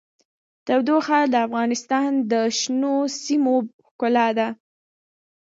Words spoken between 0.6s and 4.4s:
تودوخه د افغانستان د شنو سیمو ښکلا